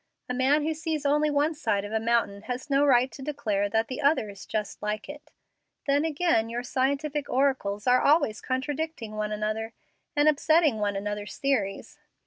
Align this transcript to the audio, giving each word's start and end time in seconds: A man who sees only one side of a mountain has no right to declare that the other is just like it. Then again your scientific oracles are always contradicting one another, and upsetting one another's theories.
A 0.27 0.33
man 0.33 0.63
who 0.65 0.73
sees 0.73 1.05
only 1.05 1.29
one 1.29 1.53
side 1.53 1.85
of 1.85 1.91
a 1.91 1.99
mountain 1.99 2.41
has 2.49 2.71
no 2.71 2.83
right 2.83 3.11
to 3.11 3.21
declare 3.21 3.69
that 3.69 3.87
the 3.87 4.01
other 4.01 4.31
is 4.31 4.47
just 4.47 4.81
like 4.81 5.07
it. 5.07 5.29
Then 5.85 6.05
again 6.05 6.49
your 6.49 6.63
scientific 6.63 7.29
oracles 7.29 7.85
are 7.85 8.01
always 8.01 8.41
contradicting 8.41 9.15
one 9.15 9.31
another, 9.31 9.73
and 10.15 10.27
upsetting 10.27 10.79
one 10.79 10.95
another's 10.95 11.37
theories. 11.37 11.99